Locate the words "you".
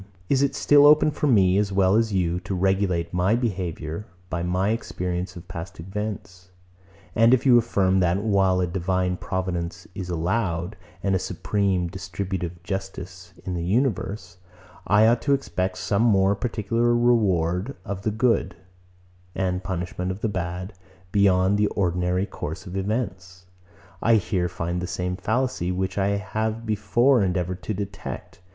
2.11-2.39, 7.45-7.55